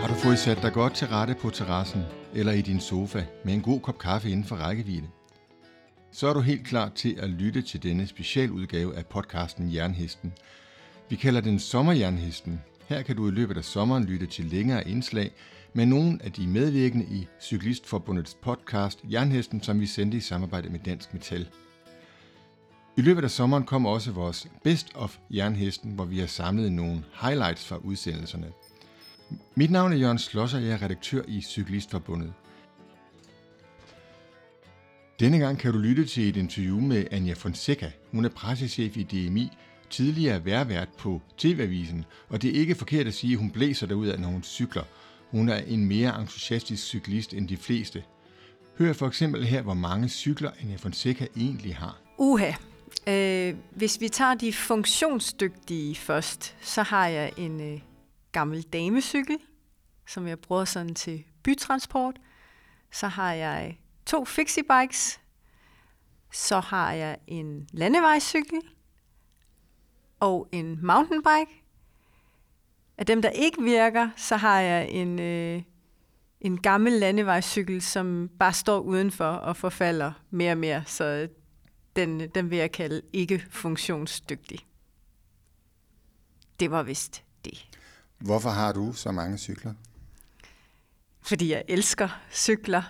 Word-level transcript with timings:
Har 0.00 0.08
du 0.08 0.14
fået 0.14 0.38
sat 0.38 0.62
dig 0.62 0.72
godt 0.72 0.94
til 0.94 1.06
rette 1.06 1.34
på 1.34 1.50
terrassen 1.50 2.02
eller 2.34 2.52
i 2.52 2.62
din 2.62 2.80
sofa 2.80 3.24
med 3.44 3.54
en 3.54 3.60
god 3.60 3.80
kop 3.80 3.98
kaffe 3.98 4.30
inden 4.30 4.46
for 4.46 4.56
rækkevidde? 4.56 5.08
Så 6.12 6.28
er 6.28 6.34
du 6.34 6.40
helt 6.40 6.66
klar 6.66 6.88
til 6.88 7.16
at 7.18 7.30
lytte 7.30 7.62
til 7.62 7.82
denne 7.82 8.06
specialudgave 8.06 8.96
af 8.96 9.06
podcasten 9.06 9.74
Jernhesten. 9.74 10.32
Vi 11.08 11.16
kalder 11.16 11.40
den 11.40 11.58
Sommerjernhesten. 11.58 12.60
Her 12.88 13.02
kan 13.02 13.16
du 13.16 13.28
i 13.28 13.30
løbet 13.30 13.56
af 13.56 13.64
sommeren 13.64 14.04
lytte 14.04 14.26
til 14.26 14.44
længere 14.44 14.88
indslag 14.88 15.30
med 15.72 15.86
nogle 15.86 16.18
af 16.24 16.32
de 16.32 16.46
medvirkende 16.46 17.04
i 17.04 17.26
Cyklistforbundets 17.40 18.34
podcast 18.42 19.00
Jernhesten, 19.12 19.62
som 19.62 19.80
vi 19.80 19.86
sendte 19.86 20.16
i 20.16 20.20
samarbejde 20.20 20.68
med 20.68 20.78
Dansk 20.78 21.14
Metal. 21.14 21.48
I 22.98 23.02
løbet 23.02 23.24
af 23.24 23.30
sommeren 23.30 23.64
kommer 23.64 23.90
også 23.90 24.12
vores 24.12 24.46
Best 24.64 24.86
of 24.94 25.18
Jernhesten, 25.30 25.90
hvor 25.92 26.04
vi 26.04 26.18
har 26.18 26.26
samlet 26.26 26.72
nogle 26.72 27.04
highlights 27.22 27.64
fra 27.66 27.76
udsendelserne. 27.76 28.52
Mit 29.54 29.70
navn 29.70 29.92
er 29.92 29.96
Jørgen 29.96 30.18
Slosser, 30.18 30.58
jeg 30.58 30.70
er 30.70 30.82
redaktør 30.82 31.22
i 31.28 31.40
Cyklistforbundet. 31.40 32.32
Denne 35.20 35.38
gang 35.38 35.58
kan 35.58 35.72
du 35.72 35.78
lytte 35.78 36.04
til 36.04 36.28
et 36.28 36.36
interview 36.36 36.80
med 36.80 37.04
Anja 37.10 37.34
Fonseca. 37.34 37.90
Hun 38.12 38.24
er 38.24 38.28
pressechef 38.28 38.96
i 38.96 39.02
DMI, 39.02 39.50
tidligere 39.90 40.44
værvært 40.44 40.88
på 40.98 41.20
TV-avisen, 41.38 42.04
og 42.28 42.42
det 42.42 42.50
er 42.50 42.60
ikke 42.60 42.74
forkert 42.74 43.06
at 43.06 43.14
sige, 43.14 43.32
at 43.32 43.38
hun 43.38 43.50
blæser 43.50 43.86
derud 43.86 44.06
af, 44.06 44.20
når 44.20 44.28
hun 44.28 44.42
cykler. 44.42 44.84
Hun 45.30 45.48
er 45.48 45.58
en 45.58 45.86
mere 45.86 46.20
entusiastisk 46.20 46.84
cyklist 46.84 47.34
end 47.34 47.48
de 47.48 47.56
fleste. 47.56 48.02
Hør 48.78 48.92
for 48.92 49.06
eksempel 49.06 49.44
her, 49.44 49.62
hvor 49.62 49.74
mange 49.74 50.08
cykler 50.08 50.50
Anja 50.62 50.76
Fonseca 50.76 51.26
egentlig 51.36 51.76
har. 51.76 51.98
Uha. 52.18 52.52
Øh, 53.08 53.56
hvis 53.70 54.00
vi 54.00 54.08
tager 54.08 54.34
de 54.34 54.52
funktionsdygtige 54.52 55.94
først, 55.94 56.56
så 56.60 56.82
har 56.82 57.06
jeg 57.06 57.32
en 57.36 57.74
øh, 57.74 57.80
gammel 58.32 58.62
damecykel, 58.62 59.38
som 60.06 60.26
jeg 60.26 60.38
bruger 60.38 60.64
sådan 60.64 60.94
til 60.94 61.24
bytransport. 61.42 62.16
Så 62.92 63.08
har 63.08 63.32
jeg 63.32 63.78
to 64.06 64.24
fixie-bikes. 64.24 65.20
Så 66.32 66.60
har 66.60 66.92
jeg 66.92 67.18
en 67.26 67.68
landevejscykel 67.72 68.60
og 70.20 70.48
en 70.52 70.86
mountainbike. 70.86 71.62
Af 72.98 73.06
dem, 73.06 73.22
der 73.22 73.30
ikke 73.30 73.62
virker, 73.62 74.10
så 74.16 74.36
har 74.36 74.60
jeg 74.60 74.88
en, 74.88 75.20
øh, 75.20 75.62
en 76.40 76.60
gammel 76.60 76.92
landevejscykel, 76.92 77.82
som 77.82 78.30
bare 78.38 78.52
står 78.52 78.78
udenfor 78.78 79.24
og 79.24 79.56
forfalder 79.56 80.12
mere 80.30 80.52
og 80.52 80.58
mere. 80.58 80.82
Så 80.86 81.28
den, 81.96 82.28
den 82.28 82.50
vil 82.50 82.58
jeg 82.58 82.72
kalde 82.72 83.02
ikke 83.12 83.44
funktionsdygtig. 83.50 84.58
Det 86.60 86.70
var 86.70 86.82
vist 86.82 87.22
det. 87.44 87.68
Hvorfor 88.18 88.50
har 88.50 88.72
du 88.72 88.92
så 88.92 89.12
mange 89.12 89.38
cykler? 89.38 89.74
Fordi 91.22 91.52
jeg 91.52 91.64
elsker 91.68 92.08
cykler. 92.32 92.82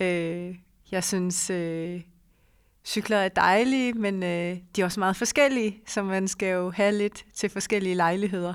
Øh, 0.00 0.58
jeg 0.90 1.04
synes, 1.04 1.50
øh, 1.50 2.02
cykler 2.84 3.16
er 3.16 3.28
dejlige, 3.28 3.92
men 3.92 4.22
øh, 4.22 4.58
de 4.76 4.80
er 4.80 4.84
også 4.84 5.00
meget 5.00 5.16
forskellige, 5.16 5.80
så 5.86 6.02
man 6.02 6.28
skal 6.28 6.48
jo 6.48 6.70
have 6.70 6.92
lidt 6.92 7.26
til 7.34 7.50
forskellige 7.50 7.94
lejligheder. 7.94 8.54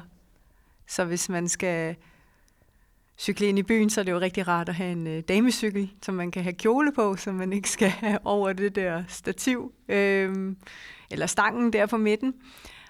Så 0.87 1.05
hvis 1.05 1.29
man 1.29 1.47
skal 1.47 1.95
cykle 3.19 3.47
ind 3.47 3.59
i 3.59 3.63
byen, 3.63 3.89
så 3.89 4.01
er 4.01 4.05
det 4.05 4.11
jo 4.11 4.19
rigtig 4.19 4.47
rart 4.47 4.69
at 4.69 4.75
have 4.75 4.91
en 4.91 5.07
øh, 5.07 5.23
damecykel, 5.27 5.91
som 6.03 6.15
man 6.15 6.31
kan 6.31 6.43
have 6.43 6.53
kjole 6.53 6.91
på, 6.91 7.15
så 7.15 7.31
man 7.31 7.53
ikke 7.53 7.69
skal 7.69 7.89
have 7.89 8.19
over 8.23 8.53
det 8.53 8.75
der 8.75 9.03
stativ, 9.07 9.73
øh, 9.89 10.55
eller 11.11 11.25
stangen 11.25 11.73
der 11.73 11.85
på 11.85 11.97
midten. 11.97 12.33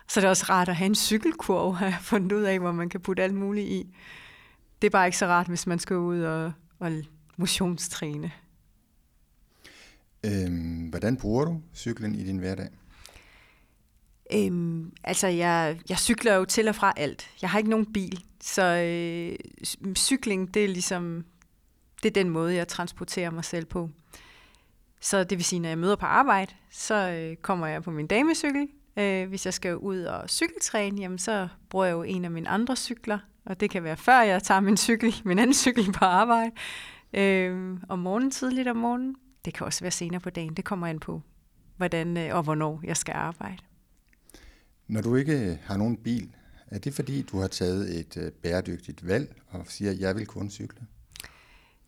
Så 0.08 0.20
det 0.22 0.26
er 0.26 0.30
også 0.30 0.46
rart 0.50 0.70
at 0.70 0.76
have 0.76 0.86
en 0.86 0.96
cykelkurv, 0.96 1.74
har 1.74 1.86
jeg 1.86 1.98
fundet 2.02 2.32
ud 2.32 2.44
af, 2.44 2.60
hvor 2.60 2.72
man 2.72 2.90
kan 2.90 3.00
putte 3.00 3.24
alt 3.24 3.36
muligt 3.36 3.68
i. 3.68 3.96
Det 4.82 4.88
er 4.88 4.92
bare 4.92 5.08
ikke 5.08 5.18
så 5.18 5.26
rart, 5.26 5.48
hvis 5.48 5.68
man 5.68 5.80
skal 5.80 5.96
ud 5.96 6.22
og, 6.22 6.52
og 6.80 6.92
motionstræne. 7.38 8.32
Øhm, 10.26 10.90
hvordan 10.90 11.18
bruger 11.18 11.46
du 11.46 11.62
cyklen 11.76 12.16
i 12.16 12.24
din 12.24 12.38
hverdag? 12.38 12.68
Øhm, 14.34 14.92
altså, 15.04 15.28
jeg, 15.28 15.80
jeg 15.90 15.98
cykler 15.98 16.36
jo 16.36 16.46
til 16.46 16.68
og 16.68 16.76
fra 16.76 16.94
alt. 16.98 17.30
Jeg 17.42 17.50
har 17.50 17.58
ikke 17.58 17.70
nogen 17.70 17.94
bil, 17.94 18.24
så 18.42 18.64
øh, 18.64 19.36
cykling, 19.96 20.54
det 20.54 20.64
er 20.64 20.68
ligesom, 20.68 21.26
det 22.04 22.10
er 22.10 22.14
den 22.14 22.30
måde, 22.30 22.56
jeg 22.56 22.68
transporterer 22.68 23.30
mig 23.30 23.46
selv 23.46 23.66
på. 23.66 23.90
Så 25.02 25.24
det 25.24 25.38
vil 25.38 25.46
sige, 25.46 25.60
når 25.60 25.70
jeg 25.70 25.78
møder 25.78 25.96
på 25.96 26.06
arbejde, 26.06 26.54
så 26.72 27.10
øh, 27.10 27.36
kommer 27.36 27.68
jeg 27.68 27.84
på 27.84 27.92
min 27.92 28.08
damecykel. 28.08 28.68
Øh, 28.98 29.30
hvis 29.30 29.46
jeg 29.46 29.54
skal 29.54 29.78
ud 29.78 30.02
og 30.02 30.30
cykeltræne, 30.30 31.02
jamen, 31.02 31.20
så 31.20 31.48
bruger 31.70 31.86
jeg 31.86 31.94
jo 31.94 32.04
en 32.04 32.26
af 32.26 32.32
mine 32.32 32.50
andre 32.50 32.76
cykler, 32.76 33.20
og 33.46 33.60
det 33.60 33.70
kan 33.70 33.84
være 33.84 33.98
før 33.98 34.22
jeg 34.22 34.44
tager 34.44 34.60
min 34.60 34.78
cykel, 34.78 35.16
min 35.26 35.40
anden 35.40 35.54
cykel 35.54 35.92
på 35.92 36.06
arbejde, 36.06 36.52
øh, 37.14 37.78
om 37.90 38.00
morgenen 38.00 38.32
tidligt 38.32 38.68
om 38.68 38.76
morgenen. 38.78 39.16
Det 39.46 39.54
kan 39.54 39.66
også 39.66 39.84
være 39.84 39.92
senere 39.92 40.20
på 40.20 40.30
dagen. 40.30 40.54
Det 40.54 40.66
kommer 40.66 40.88
an 40.88 41.00
på, 41.00 41.22
hvordan 41.78 42.18
øh, 42.18 42.36
og 42.36 42.44
hvornår 42.44 42.82
jeg 42.84 42.98
skal 42.98 43.14
arbejde. 43.14 43.64
Når 44.88 45.02
du 45.02 45.16
ikke 45.16 45.40
øh, 45.40 45.58
har 45.64 45.78
nogen 45.78 45.98
bil, 45.98 46.36
er 46.68 46.80
det 46.80 46.94
fordi, 46.94 47.22
du 47.22 47.40
har 47.40 47.48
taget 47.48 48.00
et 48.00 48.18
øh, 48.18 48.32
bæredygtigt 48.32 49.08
valg 49.08 49.36
og 49.50 49.66
siger, 49.68 49.92
at 49.92 50.00
jeg 50.00 50.16
vil 50.16 50.26
kun 50.26 50.50
cykle? 50.50 50.80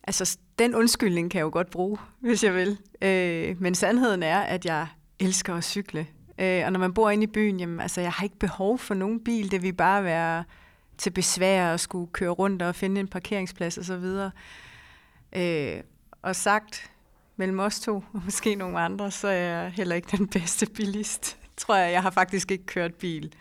Altså, 0.04 0.38
den 0.60 0.76
undskyldning 0.76 1.32
kan 1.32 1.40
jeg 1.40 1.44
jo 1.44 1.50
godt 1.54 1.70
bruge, 1.70 1.98
hvis 2.20 2.44
jeg 2.44 2.54
vil. 2.54 2.78
Øh, 3.02 3.62
men 3.62 3.76
sandheden 3.76 4.24
er, 4.24 4.40
at 4.40 4.66
jeg 4.66 4.88
elsker 5.20 5.56
at 5.56 5.64
cykle. 5.64 6.08
Øh, 6.40 6.62
og 6.66 6.72
når 6.72 6.80
man 6.80 6.94
bor 6.94 7.10
inde 7.10 7.24
i 7.24 7.28
byen, 7.28 7.60
jamen, 7.60 7.80
altså, 7.80 8.02
jeg 8.02 8.12
har 8.12 8.24
ikke 8.24 8.40
behov 8.40 8.80
for 8.80 8.94
nogen 8.94 9.24
bil. 9.24 9.52
Det 9.52 9.62
vil 9.62 9.74
bare 9.74 10.04
være 10.04 10.44
til 10.98 11.10
besvær 11.10 11.74
at 11.74 11.80
skulle 11.80 12.12
køre 12.12 12.30
rundt 12.30 12.62
og 12.62 12.76
finde 12.76 13.00
en 13.00 13.08
parkeringsplads 13.08 13.78
osv. 13.78 14.30
Øh, 15.36 15.84
og 16.22 16.36
sagt 16.36 16.92
mellem 17.38 17.60
os 17.60 17.80
to, 17.80 17.96
og 18.14 18.22
måske 18.26 18.56
nogle 18.56 18.80
andre, 18.80 19.12
så 19.12 19.28
er 19.28 19.34
jeg 19.34 19.72
heller 19.72 19.96
ikke 19.96 20.18
den 20.18 20.28
bedste 20.28 20.66
bilist. 20.66 21.39
Tror 21.59 21.75
jeg, 21.75 21.92
jeg 21.92 22.02
har 22.02 22.12
faktisk 22.12 22.52
ikke 22.52 22.66
kørt 22.66 22.96
bil 22.96 23.34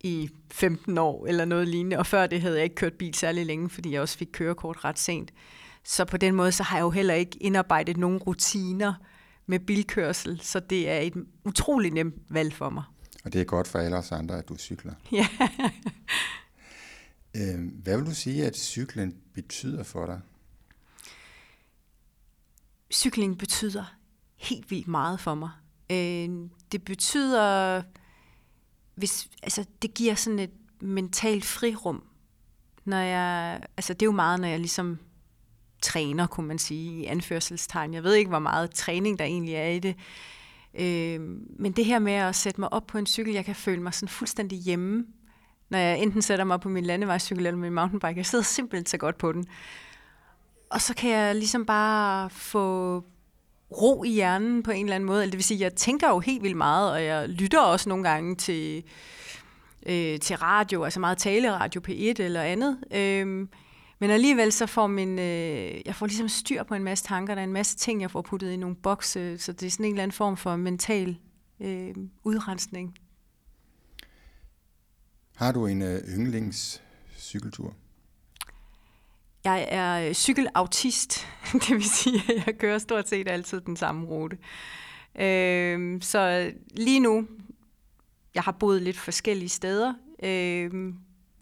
i 0.00 0.30
15 0.52 0.98
år 0.98 1.26
eller 1.26 1.44
noget 1.44 1.68
lignende, 1.68 1.98
og 1.98 2.06
før 2.06 2.26
det 2.26 2.40
havde 2.40 2.54
jeg 2.54 2.64
ikke 2.64 2.76
kørt 2.76 2.92
bil 2.92 3.14
særlig 3.14 3.46
længe, 3.46 3.70
fordi 3.70 3.92
jeg 3.92 4.00
også 4.00 4.18
fik 4.18 4.28
kørekort 4.32 4.84
ret 4.84 4.98
sent. 4.98 5.32
Så 5.84 6.04
på 6.04 6.16
den 6.16 6.34
måde, 6.34 6.52
så 6.52 6.62
har 6.62 6.76
jeg 6.76 6.82
jo 6.82 6.90
heller 6.90 7.14
ikke 7.14 7.38
indarbejdet 7.40 7.96
nogen 7.96 8.18
rutiner 8.18 8.94
med 9.46 9.58
bilkørsel, 9.60 10.40
så 10.42 10.60
det 10.60 10.90
er 10.90 10.98
et 10.98 11.14
utroligt 11.44 11.94
nemt 11.94 12.14
valg 12.28 12.52
for 12.52 12.70
mig. 12.70 12.82
Og 13.24 13.32
det 13.32 13.40
er 13.40 13.44
godt 13.44 13.68
for 13.68 13.78
alle 13.78 13.96
os 13.96 14.12
andre, 14.12 14.38
at 14.38 14.48
du 14.48 14.56
cykler. 14.56 14.94
Ja. 15.12 15.28
øh, 17.36 17.68
hvad 17.82 17.96
vil 17.96 18.06
du 18.06 18.14
sige, 18.14 18.46
at 18.46 18.56
cyklen 18.56 19.16
betyder 19.34 19.82
for 19.82 20.06
dig? 20.06 20.20
Cykling 22.92 23.38
betyder 23.38 23.96
helt 24.36 24.70
vildt 24.70 24.88
meget 24.88 25.20
for 25.20 25.34
mig. 25.34 25.50
Det 26.72 26.84
betyder, 26.84 27.82
hvis, 28.94 29.28
altså, 29.42 29.64
det 29.82 29.94
giver 29.94 30.14
sådan 30.14 30.38
et 30.38 30.50
mentalt 30.80 31.44
frirum. 31.44 32.02
Når 32.84 32.96
jeg, 32.96 33.60
altså, 33.76 33.92
det 33.92 34.02
er 34.02 34.06
jo 34.06 34.12
meget, 34.12 34.40
når 34.40 34.48
jeg 34.48 34.58
ligesom 34.58 34.98
træner, 35.82 36.26
kunne 36.26 36.48
man 36.48 36.58
sige, 36.58 37.02
i 37.02 37.04
anførselstegn. 37.04 37.94
Jeg 37.94 38.02
ved 38.02 38.14
ikke, 38.14 38.28
hvor 38.28 38.38
meget 38.38 38.70
træning 38.70 39.18
der 39.18 39.24
egentlig 39.24 39.54
er 39.54 39.68
i 39.68 39.78
det. 39.78 39.96
Øh, 40.78 41.20
men 41.58 41.72
det 41.72 41.84
her 41.84 41.98
med 41.98 42.12
at 42.12 42.36
sætte 42.36 42.60
mig 42.60 42.72
op 42.72 42.86
på 42.86 42.98
en 42.98 43.06
cykel, 43.06 43.34
jeg 43.34 43.44
kan 43.44 43.54
føle 43.54 43.82
mig 43.82 43.94
sådan 43.94 44.08
fuldstændig 44.08 44.58
hjemme, 44.58 45.06
når 45.68 45.78
jeg 45.78 45.98
enten 45.98 46.22
sætter 46.22 46.44
mig 46.44 46.60
på 46.60 46.68
min 46.68 46.84
landevejscykel 46.84 47.46
eller 47.46 47.58
min 47.58 47.72
mountainbike. 47.72 48.16
Jeg 48.16 48.26
sidder 48.26 48.44
simpelthen 48.44 48.86
så 48.86 48.98
godt 48.98 49.18
på 49.18 49.32
den. 49.32 49.44
Og 50.70 50.80
så 50.80 50.94
kan 50.94 51.10
jeg 51.10 51.34
ligesom 51.34 51.66
bare 51.66 52.30
få 52.30 53.04
ro 53.70 54.04
i 54.04 54.10
hjernen 54.10 54.62
på 54.62 54.70
en 54.70 54.86
eller 54.86 54.94
anden 54.94 55.06
måde. 55.06 55.24
Det 55.24 55.32
vil 55.32 55.44
sige, 55.44 55.60
jeg 55.60 55.74
tænker 55.74 56.08
jo 56.08 56.18
helt 56.18 56.42
vildt 56.42 56.56
meget, 56.56 56.92
og 56.92 57.04
jeg 57.04 57.28
lytter 57.28 57.60
også 57.60 57.88
nogle 57.88 58.08
gange 58.08 58.34
til, 58.34 58.84
øh, 59.86 60.20
til 60.20 60.36
radio, 60.36 60.84
altså 60.84 61.00
meget 61.00 61.18
taleradio 61.18 61.80
P1 61.88 62.22
eller 62.22 62.42
andet. 62.42 62.78
Øh, 62.92 63.48
men 63.98 64.10
alligevel 64.10 64.52
så 64.52 64.66
får 64.66 64.86
min, 64.86 65.18
øh, 65.18 65.80
jeg 65.86 65.94
får 65.94 66.06
ligesom 66.06 66.28
styr 66.28 66.62
på 66.62 66.74
en 66.74 66.84
masse 66.84 67.04
tanker, 67.04 67.34
der 67.34 67.42
er 67.42 67.46
en 67.46 67.52
masse 67.52 67.76
ting, 67.76 68.00
jeg 68.00 68.10
får 68.10 68.22
puttet 68.22 68.50
i 68.50 68.56
nogle 68.56 68.76
bokse, 68.76 69.38
så 69.38 69.52
det 69.52 69.66
er 69.66 69.70
sådan 69.70 69.86
en 69.86 69.92
eller 69.92 70.02
anden 70.02 70.14
form 70.14 70.36
for 70.36 70.56
mental 70.56 71.18
øh, 71.60 71.94
udrensning. 72.24 72.94
Har 75.36 75.52
du 75.52 75.66
en 75.66 75.82
øh, 75.82 76.00
yndlingscykeltur? 76.08 77.74
Jeg 79.46 79.68
er 79.70 80.08
øh, 80.08 80.14
cykelautist, 80.14 81.28
det 81.68 81.70
vil 81.70 81.90
sige, 81.90 82.22
at 82.28 82.46
jeg 82.46 82.58
kører 82.58 82.78
stort 82.78 83.08
set 83.08 83.28
altid 83.28 83.60
den 83.60 83.76
samme 83.76 84.06
rute. 84.06 84.38
Øh, 85.18 86.02
så 86.02 86.52
lige 86.70 87.00
nu, 87.00 87.26
jeg 88.34 88.42
har 88.42 88.52
boet 88.52 88.82
lidt 88.82 88.98
forskellige 88.98 89.48
steder. 89.48 89.94
Øh, 90.22 90.70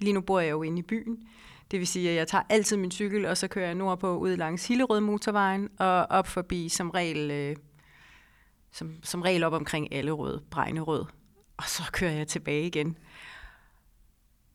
lige 0.01 0.13
nu 0.13 0.21
bor 0.21 0.41
jeg 0.41 0.51
jo 0.51 0.63
inde 0.63 0.79
i 0.79 0.83
byen. 0.83 1.17
Det 1.71 1.79
vil 1.79 1.87
sige, 1.87 2.11
at 2.11 2.17
jeg 2.17 2.29
tager 2.29 2.45
altid 2.49 2.77
min 2.77 2.91
cykel, 2.91 3.27
og 3.27 3.37
så 3.37 3.49
kører 3.49 3.67
jeg 3.67 3.75
nordpå 3.75 4.17
ud 4.17 4.37
langs 4.37 4.69
Hillerød 4.69 5.01
motorvejen 5.01 5.69
og 5.79 6.07
op 6.11 6.27
forbi 6.27 6.69
som 6.69 6.91
regel 6.91 7.31
øh, 7.31 7.57
som, 8.73 8.95
som 9.03 9.23
regel 9.23 9.45
op 9.45 9.53
omkring 9.53 9.95
Allerød, 9.95 10.41
Bregnerød, 10.51 11.05
og 11.57 11.65
så 11.65 11.83
kører 11.93 12.13
jeg 12.13 12.29
tilbage 12.29 12.67
igen. 12.67 12.99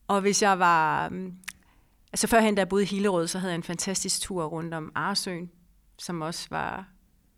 Og 0.08 0.20
hvis 0.20 0.42
jeg 0.42 0.58
var... 0.58 1.08
Mm, 1.08 1.34
Altså 2.12 2.26
førhen, 2.26 2.54
da 2.54 2.60
jeg 2.60 2.68
boede 2.68 2.84
i 2.84 2.86
Hillerød, 2.86 3.28
så 3.28 3.38
havde 3.38 3.52
jeg 3.52 3.56
en 3.56 3.62
fantastisk 3.62 4.20
tur 4.20 4.44
rundt 4.44 4.74
om 4.74 4.92
Arsøen, 4.94 5.50
som 5.98 6.20
også 6.20 6.46
var, 6.50 6.88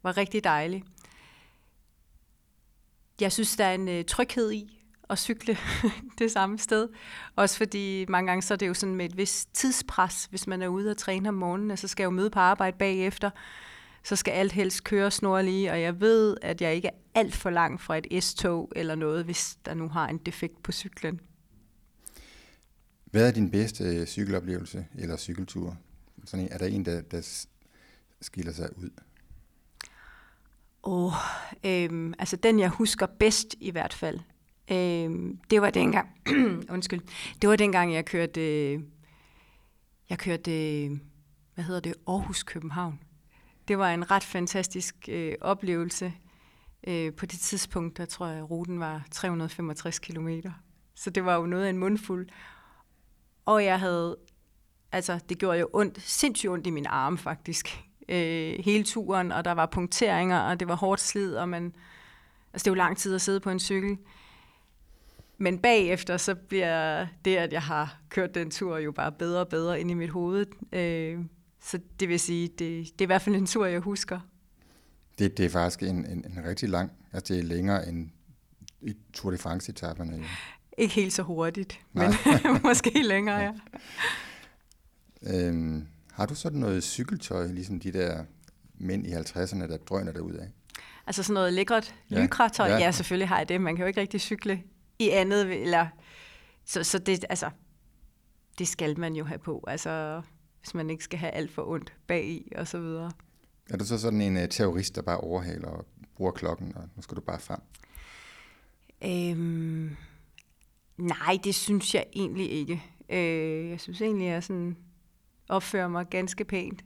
var 0.02 0.16
rigtig 0.16 0.44
dejlig. 0.44 0.84
Jeg 3.20 3.32
synes, 3.32 3.56
der 3.56 3.64
er 3.64 3.74
en 3.74 3.88
øh, 3.88 4.04
tryghed 4.04 4.52
i 4.52 4.82
at 5.10 5.18
cykle 5.18 5.56
det 6.18 6.32
samme 6.32 6.58
sted. 6.58 6.88
Også 7.36 7.56
fordi 7.56 8.06
mange 8.08 8.26
gange 8.26 8.42
så 8.42 8.54
er 8.54 8.58
det 8.58 8.68
jo 8.68 8.74
sådan 8.74 8.94
med 8.94 9.04
et 9.04 9.16
vist 9.16 9.54
tidspres, 9.54 10.24
hvis 10.24 10.46
man 10.46 10.62
er 10.62 10.68
ude 10.68 10.90
og 10.90 10.96
træne 10.96 11.28
om 11.28 11.34
morgenen, 11.34 11.70
og 11.70 11.78
så 11.78 11.88
skal 11.88 12.02
jeg 12.02 12.06
jo 12.06 12.10
møde 12.10 12.30
på 12.30 12.40
arbejde 12.40 12.76
bagefter. 12.78 13.30
Så 14.04 14.16
skal 14.16 14.32
alt 14.32 14.52
helst 14.52 14.84
køre 14.84 15.10
snorlige, 15.10 15.70
og 15.70 15.80
jeg 15.80 16.00
ved, 16.00 16.36
at 16.42 16.60
jeg 16.60 16.74
ikke 16.74 16.88
er 16.88 16.96
alt 17.14 17.34
for 17.34 17.50
langt 17.50 17.82
fra 17.82 17.98
et 17.98 18.24
S-tog 18.24 18.72
eller 18.76 18.94
noget, 18.94 19.24
hvis 19.24 19.58
der 19.66 19.74
nu 19.74 19.88
har 19.88 20.08
en 20.08 20.18
defekt 20.18 20.62
på 20.62 20.72
cyklen. 20.72 21.20
Hvad 23.12 23.28
er 23.28 23.32
din 23.32 23.50
bedste 23.50 23.84
øh, 23.84 24.06
cykeloplevelse 24.06 24.86
eller 24.94 25.16
cykeltur? 25.16 25.76
Sådan 26.24 26.44
en, 26.44 26.52
er 26.52 26.58
der 26.58 26.66
en, 26.66 26.84
der, 26.84 27.00
der 27.00 27.46
skiller 28.20 28.52
sig 28.52 28.78
ud? 28.78 28.90
Åh, 30.84 31.12
øhm, 31.64 32.14
altså 32.18 32.36
den 32.36 32.60
jeg 32.60 32.68
husker 32.68 33.06
bedst 33.06 33.54
i 33.60 33.70
hvert 33.70 33.92
fald, 33.92 34.20
øhm, 34.70 35.38
det 35.50 35.62
var 35.62 35.70
dengang, 35.70 36.08
undskyld, 36.74 37.00
det 37.42 37.50
var 37.50 37.56
dengang 37.56 37.94
jeg 37.94 38.04
kørte, 38.04 38.72
øh, 38.72 38.80
jeg 40.10 40.18
kørte, 40.18 40.84
øh, 40.84 40.98
hvad 41.54 41.64
hedder 41.64 41.80
det, 41.80 41.94
Aarhus-København. 42.06 43.00
Det 43.68 43.78
var 43.78 43.94
en 43.94 44.10
ret 44.10 44.24
fantastisk 44.24 45.08
øh, 45.08 45.34
oplevelse. 45.40 46.12
Øh, 46.86 47.12
på 47.12 47.26
det 47.26 47.38
tidspunkt, 47.38 47.96
der 47.96 48.04
tror 48.04 48.26
jeg, 48.26 48.50
ruten 48.50 48.80
var 48.80 49.06
365 49.10 49.98
kilometer. 49.98 50.52
Så 50.94 51.10
det 51.10 51.24
var 51.24 51.34
jo 51.34 51.46
noget 51.46 51.64
af 51.64 51.70
en 51.70 51.78
mundfuld. 51.78 52.28
Og 53.46 53.64
jeg 53.64 53.80
havde, 53.80 54.16
altså 54.92 55.18
det 55.28 55.38
gjorde 55.38 55.58
jo 55.58 55.68
ondt, 55.72 56.00
sindssygt 56.00 56.50
ondt 56.50 56.66
i 56.66 56.70
min 56.70 56.86
arm 56.86 57.18
faktisk, 57.18 57.84
øh, 58.08 58.54
hele 58.64 58.84
turen, 58.84 59.32
og 59.32 59.44
der 59.44 59.52
var 59.52 59.66
punkteringer, 59.66 60.38
og 60.38 60.60
det 60.60 60.68
var 60.68 60.74
hårdt 60.76 61.00
slid, 61.00 61.34
og 61.34 61.48
man, 61.48 61.74
altså 62.52 62.64
det 62.64 62.70
var 62.70 62.76
lang 62.76 62.96
tid 62.96 63.14
at 63.14 63.20
sidde 63.20 63.40
på 63.40 63.50
en 63.50 63.60
cykel. 63.60 63.98
Men 65.38 65.58
bagefter, 65.58 66.16
så 66.16 66.34
bliver 66.34 67.06
det, 67.24 67.36
at 67.36 67.52
jeg 67.52 67.62
har 67.62 68.00
kørt 68.08 68.34
den 68.34 68.50
tur, 68.50 68.78
jo 68.78 68.92
bare 68.92 69.12
bedre 69.12 69.40
og 69.40 69.48
bedre 69.48 69.80
ind 69.80 69.90
i 69.90 69.94
mit 69.94 70.10
hoved. 70.10 70.46
Øh, 70.72 71.18
så 71.60 71.80
det 72.00 72.08
vil 72.08 72.20
sige, 72.20 72.48
det, 72.48 72.58
det 72.58 73.00
er 73.00 73.02
i 73.02 73.06
hvert 73.06 73.22
fald 73.22 73.36
en 73.36 73.46
tur, 73.46 73.66
jeg 73.66 73.80
husker. 73.80 74.20
Det, 75.18 75.38
det 75.38 75.46
er 75.46 75.50
faktisk 75.50 75.82
en, 75.82 76.06
en, 76.06 76.24
en 76.24 76.44
rigtig 76.44 76.68
lang, 76.68 76.92
altså 77.12 77.34
det 77.34 77.40
er 77.40 77.44
længere 77.44 77.88
end 77.88 78.10
i 78.80 78.96
Tour 79.12 79.30
de 79.30 79.38
France-etaperne. 79.38 80.24
Ikke 80.78 80.94
helt 80.94 81.12
så 81.12 81.22
hurtigt, 81.22 81.80
Nej. 81.92 82.06
men 82.42 82.60
måske 82.64 83.02
længere, 83.02 83.38
ja. 83.40 83.52
Øhm, 85.22 85.86
har 86.12 86.26
du 86.26 86.34
sådan 86.34 86.58
noget 86.60 86.84
cykeltøj, 86.84 87.46
ligesom 87.46 87.80
de 87.80 87.92
der 87.92 88.24
mænd 88.74 89.06
i 89.06 89.12
50'erne, 89.12 89.68
der 89.68 89.76
drøner 89.76 90.12
derud 90.12 90.34
af? 90.34 90.48
Altså 91.06 91.22
sådan 91.22 91.34
noget 91.34 91.52
lækkert 91.52 91.94
Ja. 92.10 92.22
lykratøj. 92.22 92.66
Ja. 92.68 92.74
Ja. 92.74 92.78
ja, 92.80 92.90
selvfølgelig 92.90 93.28
har 93.28 93.38
jeg 93.38 93.48
det. 93.48 93.60
Man 93.60 93.76
kan 93.76 93.82
jo 93.82 93.86
ikke 93.86 94.00
rigtig 94.00 94.20
cykle 94.20 94.62
i 94.98 95.08
andet. 95.08 95.62
Eller, 95.62 95.86
så, 96.64 96.84
så 96.84 96.98
det, 96.98 97.24
altså, 97.28 97.50
det 98.58 98.68
skal 98.68 98.98
man 99.00 99.14
jo 99.14 99.24
have 99.24 99.38
på. 99.38 99.64
Altså, 99.68 100.22
hvis 100.60 100.74
man 100.74 100.90
ikke 100.90 101.04
skal 101.04 101.18
have 101.18 101.32
alt 101.32 101.50
for 101.50 101.68
ondt 101.68 101.92
bag 102.06 102.24
i 102.26 102.52
og 102.56 102.68
så 102.68 102.78
videre. 102.80 103.10
Er 103.70 103.76
du 103.76 103.84
så 103.84 103.98
sådan 103.98 104.20
en 104.20 104.36
uh, 104.36 104.42
terrorist, 104.50 104.94
der 104.96 105.02
bare 105.02 105.18
overhaler 105.18 105.68
og 105.68 105.86
bruger 106.16 106.32
klokken, 106.32 106.72
og 106.76 106.82
nu 106.96 107.02
skal 107.02 107.16
du 107.16 107.20
bare 107.20 107.40
frem? 107.40 107.60
Øhm, 109.04 109.96
nej, 110.96 111.38
det 111.44 111.54
synes 111.54 111.94
jeg 111.94 112.06
egentlig 112.12 112.50
ikke. 112.50 112.82
Øh, 113.08 113.70
jeg 113.70 113.80
synes 113.80 114.00
egentlig, 114.00 114.26
at 114.26 114.34
jeg 114.34 114.44
sådan 114.44 114.76
opfører 115.48 115.88
mig 115.88 116.06
ganske 116.10 116.44
pænt 116.44 116.84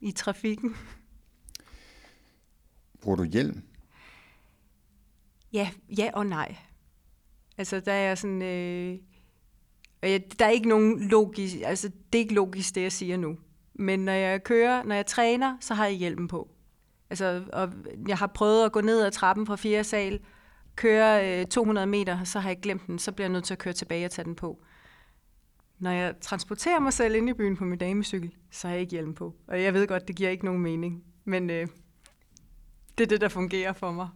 i 0.00 0.12
trafikken. 0.12 0.76
Bruger 3.00 3.16
du 3.16 3.24
hjelm? 3.24 3.62
Ja, 5.52 5.70
ja 5.98 6.10
og 6.14 6.26
nej. 6.26 6.56
Altså, 7.58 7.80
der 7.80 7.92
er 7.92 8.14
sådan... 8.14 8.42
Øh, 8.42 8.98
der 10.38 10.44
er 10.46 10.50
ikke 10.50 10.68
nogen 10.68 11.08
logisk... 11.08 11.56
Altså, 11.64 11.88
det 11.88 12.18
er 12.18 12.22
ikke 12.22 12.34
logisk, 12.34 12.74
det 12.74 12.82
jeg 12.82 12.92
siger 12.92 13.16
nu. 13.16 13.38
Men 13.74 14.00
når 14.00 14.12
jeg 14.12 14.44
kører, 14.44 14.82
når 14.82 14.94
jeg 14.94 15.06
træner, 15.06 15.56
så 15.60 15.74
har 15.74 15.86
jeg 15.86 15.94
hjelmen 15.94 16.28
på. 16.28 16.50
Altså, 17.10 17.44
og 17.52 17.72
jeg 18.08 18.18
har 18.18 18.26
prøvet 18.26 18.64
at 18.64 18.72
gå 18.72 18.80
ned 18.80 19.02
ad 19.02 19.10
trappen 19.10 19.46
fra 19.46 19.56
4. 19.56 19.84
sal, 19.84 20.20
køre 20.80 21.40
øh, 21.40 21.46
200 21.46 21.86
meter, 21.86 22.24
så 22.24 22.40
har 22.40 22.50
jeg 22.50 22.60
glemt 22.60 22.86
den, 22.86 22.98
så 22.98 23.12
bliver 23.12 23.24
jeg 23.24 23.32
nødt 23.32 23.44
til 23.44 23.54
at 23.54 23.58
køre 23.58 23.74
tilbage 23.74 24.04
og 24.04 24.10
tage 24.10 24.24
den 24.24 24.34
på. 24.34 24.62
Når 25.78 25.90
jeg 25.90 26.14
transporterer 26.20 26.80
mig 26.80 26.92
selv 26.92 27.14
ind 27.14 27.28
i 27.28 27.32
byen 27.32 27.56
på 27.56 27.64
min 27.64 27.78
damecykel, 27.78 28.34
så 28.50 28.68
har 28.68 28.74
jeg 28.74 28.80
ikke 28.80 28.90
hjelm 28.90 29.14
på. 29.14 29.34
Og 29.46 29.62
jeg 29.62 29.74
ved 29.74 29.86
godt, 29.86 30.08
det 30.08 30.16
giver 30.16 30.30
ikke 30.30 30.44
nogen 30.44 30.60
mening. 30.60 31.04
Men 31.24 31.50
øh, 31.50 31.68
det 32.98 33.04
er 33.04 33.08
det, 33.08 33.20
der 33.20 33.28
fungerer 33.28 33.72
for 33.72 33.92
mig. 33.92 34.08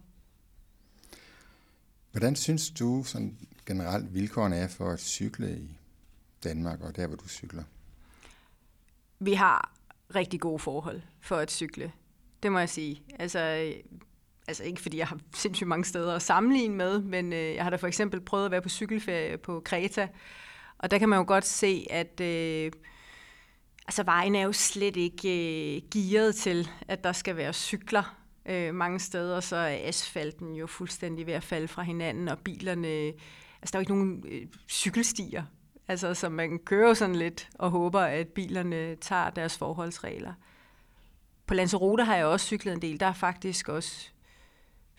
Hvordan 2.11 2.35
synes 2.35 2.69
du 2.69 3.03
sådan 3.03 3.37
generelt 3.65 4.13
vilkårene 4.13 4.55
er 4.55 4.67
for 4.67 4.89
at 4.89 4.99
cykle 4.99 5.57
i 5.57 5.77
Danmark 6.43 6.81
og 6.81 6.95
der, 6.95 7.07
hvor 7.07 7.15
du 7.15 7.27
cykler? 7.27 7.63
vi 9.19 9.33
har 9.33 9.73
rigtig 10.15 10.39
gode 10.39 10.59
forhold 10.59 11.01
for 11.19 11.37
at 11.37 11.51
cykle. 11.51 11.91
Det 12.43 12.51
må 12.51 12.59
jeg 12.59 12.69
sige. 12.69 13.03
Altså, 13.19 13.73
altså 14.47 14.63
ikke 14.63 14.81
fordi 14.81 14.97
jeg 14.97 15.07
har 15.07 15.19
sindssygt 15.33 15.67
mange 15.67 15.85
steder 15.85 16.15
at 16.15 16.21
sammenligne 16.21 16.75
med, 16.75 17.01
men 17.01 17.33
øh, 17.33 17.55
jeg 17.55 17.63
har 17.63 17.69
da 17.69 17.75
for 17.75 17.87
eksempel 17.87 18.21
prøvet 18.21 18.45
at 18.45 18.51
være 18.51 18.61
på 18.61 18.69
cykelferie 18.69 19.37
på 19.37 19.61
Kreta, 19.65 20.07
og 20.77 20.91
der 20.91 20.97
kan 20.97 21.09
man 21.09 21.19
jo 21.19 21.25
godt 21.27 21.45
se, 21.45 21.87
at 21.89 22.21
øh, 22.21 22.71
altså, 23.87 24.03
vejen 24.03 24.35
er 24.35 24.41
jo 24.41 24.51
slet 24.51 24.97
ikke 24.97 25.29
øh, 25.75 25.81
gearet 25.91 26.35
til, 26.35 26.69
at 26.87 27.03
der 27.03 27.11
skal 27.11 27.35
være 27.37 27.53
cykler. 27.53 28.17
Øh, 28.45 28.75
mange 28.75 28.99
steder 28.99 29.39
så 29.39 29.55
er 29.55 29.87
asfalten 29.87 30.55
jo 30.55 30.67
fuldstændig 30.67 31.27
ved 31.27 31.33
at 31.33 31.43
falde 31.43 31.67
fra 31.67 31.81
hinanden, 31.83 32.27
og 32.27 32.39
bilerne, 32.39 32.87
altså 32.87 33.71
der 33.71 33.75
er 33.75 33.79
jo 33.79 33.81
ikke 33.81 33.93
nogen 33.93 34.23
øh, 34.27 34.47
cykelstier. 34.69 35.43
Altså, 35.87 36.13
så 36.13 36.29
man 36.29 36.59
kører 36.59 36.93
sådan 36.93 37.15
lidt 37.15 37.49
og 37.53 37.71
håber, 37.71 38.01
at 38.01 38.27
bilerne 38.27 38.95
tager 38.95 39.29
deres 39.29 39.57
forholdsregler. 39.57 40.33
På 41.47 41.53
Lanzarote 41.53 42.03
har 42.03 42.15
jeg 42.15 42.25
også 42.25 42.45
cyklet 42.45 42.73
en 42.73 42.81
del. 42.81 42.99
Der 42.99 43.05
er 43.05 43.13
faktisk 43.13 43.69
også 43.69 44.09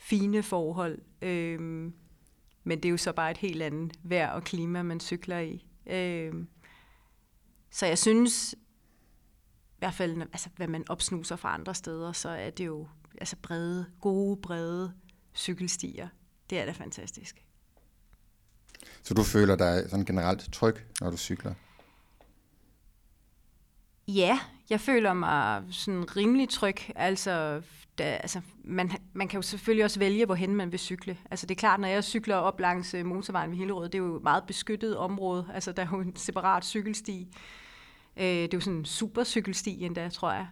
fine 0.07 0.43
forhold. 0.43 0.99
Øhm, 1.23 1.95
men 2.65 2.79
det 2.79 2.85
er 2.85 2.91
jo 2.91 2.97
så 2.97 3.13
bare 3.13 3.31
et 3.31 3.37
helt 3.37 3.63
andet 3.63 3.93
vejr 4.03 4.31
og 4.31 4.45
klima, 4.45 4.83
man 4.83 5.01
cykler 5.01 5.39
i. 5.39 5.67
Øhm, 5.87 6.49
så 7.71 7.87
jeg 7.87 7.99
synes, 7.99 8.55
i 9.69 9.79
hvert 9.79 9.95
fald, 9.95 10.23
altså, 10.23 10.49
hvad 10.57 10.69
man 10.69 10.85
opsnuser 10.89 11.37
fra 11.37 11.55
andre 11.55 11.75
steder, 11.75 12.13
så 12.13 12.29
er 12.29 12.51
det 12.51 12.67
jo 12.67 12.89
altså 13.21 13.37
brede, 13.43 13.87
gode, 14.01 14.37
brede 14.37 14.93
cykelstier. 15.35 16.09
Det 16.51 16.59
er 16.59 16.65
da 16.65 16.73
fantastisk. 16.73 17.45
Så 19.03 19.15
du 19.15 19.23
føler 19.23 19.57
dig 19.57 19.85
sådan 19.91 20.05
generelt 20.05 20.53
tryg, 20.53 20.77
når 21.01 21.11
du 21.11 21.17
cykler? 21.17 21.55
Ja, 24.09 24.39
jeg 24.71 24.81
føler 24.81 25.15
mig 25.15 25.63
sådan 25.71 26.17
rimelig 26.17 26.49
tryg. 26.49 26.77
Altså, 26.97 27.63
da, 27.99 28.05
altså 28.05 28.41
man, 28.65 28.91
man 29.13 29.29
kan 29.29 29.39
jo 29.39 29.43
selvfølgelig 29.43 29.85
også 29.85 29.99
vælge, 29.99 30.27
hvorhen 30.27 30.55
man 30.55 30.73
vil 30.73 30.79
cykle. 30.79 31.19
Altså 31.31 31.47
det 31.47 31.55
er 31.55 31.59
klart, 31.59 31.81
når 31.81 31.89
jeg 31.89 32.05
cykler 32.05 32.37
op 32.37 32.61
langs 32.61 32.95
øh, 32.95 33.07
motorvejen 33.07 33.51
ved 33.51 33.59
Hillerød, 33.59 33.89
det 33.89 33.95
er 33.95 34.03
jo 34.03 34.17
et 34.17 34.23
meget 34.23 34.45
beskyttet 34.47 34.97
område. 34.97 35.47
Altså 35.55 35.73
der 35.73 35.83
er 35.83 35.89
jo 35.93 36.01
en 36.01 36.17
separat 36.17 36.65
cykelsti. 36.65 37.29
Øh, 38.17 38.25
det 38.25 38.55
er 38.55 38.59
jo 38.59 38.61
sådan 38.61 38.79
en 38.79 38.85
super 38.85 39.25
cykelsti 39.25 39.85
endda, 39.85 40.09
tror 40.09 40.33
jeg. 40.33 40.47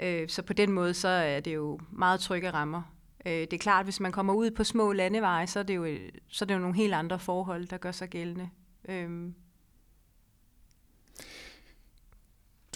Øh, 0.00 0.28
så 0.28 0.42
på 0.42 0.52
den 0.52 0.72
måde, 0.72 0.94
så 0.94 1.08
er 1.08 1.40
det 1.40 1.54
jo 1.54 1.80
meget 1.90 2.20
trygge 2.20 2.50
rammer. 2.50 2.82
Øh, 3.26 3.32
det 3.32 3.52
er 3.52 3.58
klart, 3.58 3.86
hvis 3.86 4.00
man 4.00 4.12
kommer 4.12 4.34
ud 4.34 4.50
på 4.50 4.64
små 4.64 4.92
landeveje, 4.92 5.46
så 5.46 5.58
er 5.58 5.62
det 5.62 5.76
jo, 5.76 5.98
så 6.28 6.44
er 6.44 6.46
det 6.46 6.54
jo 6.54 6.60
nogle 6.60 6.76
helt 6.76 6.94
andre 6.94 7.18
forhold, 7.18 7.66
der 7.66 7.76
gør 7.76 7.92
sig 7.92 8.08
gældende. 8.08 8.48
Øh, 8.88 9.32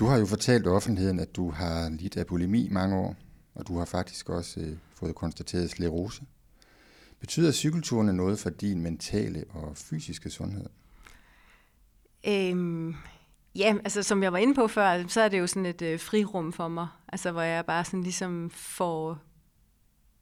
Du 0.00 0.06
har 0.06 0.18
jo 0.18 0.26
fortalt 0.26 0.66
offentligheden, 0.66 1.20
at 1.20 1.36
du 1.36 1.50
har 1.50 1.88
lidt 1.88 2.16
af 2.16 2.26
bulimi 2.26 2.68
mange 2.70 2.96
år, 2.96 3.16
og 3.54 3.68
du 3.68 3.78
har 3.78 3.84
faktisk 3.84 4.28
også 4.28 4.60
øh, 4.60 4.76
fået 4.94 5.14
konstateret 5.14 5.70
sklerose. 5.70 6.22
Betyder 7.20 7.52
cykelturene 7.52 8.12
noget 8.12 8.38
for 8.38 8.50
din 8.50 8.80
mentale 8.80 9.44
og 9.50 9.76
fysiske 9.76 10.30
sundhed? 10.30 10.66
Øhm, 12.28 12.94
ja, 13.54 13.76
altså 13.84 14.02
som 14.02 14.22
jeg 14.22 14.32
var 14.32 14.38
inde 14.38 14.54
på 14.54 14.68
før, 14.68 15.06
så 15.08 15.20
er 15.20 15.28
det 15.28 15.38
jo 15.38 15.46
sådan 15.46 15.66
et 15.66 15.82
øh, 15.82 16.00
frirum 16.00 16.52
for 16.52 16.68
mig, 16.68 16.88
altså 17.08 17.32
hvor 17.32 17.42
jeg 17.42 17.66
bare 17.66 17.84
sådan 17.84 18.02
ligesom 18.02 18.50
får 18.50 19.18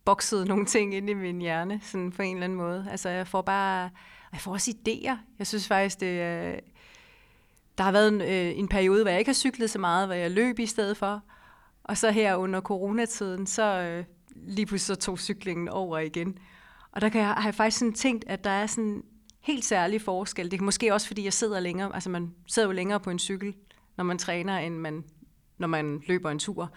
bokset 0.04 0.46
nogle 0.48 0.66
ting 0.66 0.94
ind 0.94 1.10
i 1.10 1.14
min 1.14 1.40
hjerne, 1.40 1.80
sådan 1.82 2.12
på 2.12 2.22
en 2.22 2.36
eller 2.36 2.44
anden 2.44 2.58
måde. 2.58 2.86
Altså 2.90 3.08
jeg 3.08 3.26
får 3.26 3.42
bare, 3.42 3.90
jeg 4.32 4.40
får 4.40 4.52
også 4.52 4.70
idéer. 4.70 5.16
Jeg 5.38 5.46
synes 5.46 5.68
faktisk, 5.68 6.00
det 6.00 6.20
er, 6.20 6.60
der 7.78 7.84
har 7.84 7.92
været 7.92 8.08
en, 8.08 8.20
øh, 8.20 8.58
en 8.58 8.68
periode, 8.68 9.02
hvor 9.02 9.10
jeg 9.10 9.18
ikke 9.18 9.28
har 9.28 9.34
cyklet 9.34 9.70
så 9.70 9.78
meget, 9.78 10.08
hvor 10.08 10.14
jeg 10.14 10.30
løb 10.30 10.58
i 10.58 10.66
stedet 10.66 10.96
for. 10.96 11.22
Og 11.84 11.96
så 11.96 12.10
her 12.10 12.36
under 12.36 12.60
coronatiden, 12.60 13.46
så, 13.46 13.80
øh, 13.80 14.04
lige 14.36 14.66
pludselig 14.66 14.96
så 14.96 15.02
tog 15.02 15.18
cyklingen 15.18 15.68
over 15.68 15.98
igen. 15.98 16.38
Og 16.92 17.00
der 17.00 17.08
kan 17.08 17.20
jeg, 17.20 17.28
har 17.28 17.44
jeg 17.44 17.54
faktisk 17.54 17.78
sådan 17.78 17.92
tænkt, 17.92 18.24
at 18.26 18.44
der 18.44 18.50
er 18.50 18.66
sådan 18.66 19.02
helt 19.40 19.64
særlig 19.64 20.02
forskel. 20.02 20.50
Det 20.50 20.60
er 20.60 20.64
måske 20.64 20.94
også, 20.94 21.06
fordi 21.06 21.24
jeg 21.24 21.32
sidder 21.32 21.60
længere, 21.60 21.94
altså 21.94 22.10
man 22.10 22.34
sidder 22.46 22.68
jo 22.68 22.72
længere 22.72 23.00
på 23.00 23.10
en 23.10 23.18
cykel, 23.18 23.54
når 23.96 24.04
man 24.04 24.18
træner, 24.18 24.58
end 24.58 24.74
man, 24.74 25.04
når 25.58 25.68
man 25.68 26.02
løber 26.06 26.30
en 26.30 26.38
tur. 26.38 26.70